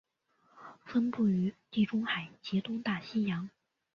[0.83, 3.51] 分布于地中海及东大西洋。